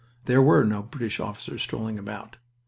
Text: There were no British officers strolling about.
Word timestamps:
There 0.25 0.41
were 0.41 0.63
no 0.63 0.81
British 0.81 1.19
officers 1.19 1.61
strolling 1.61 1.99
about. 1.99 2.37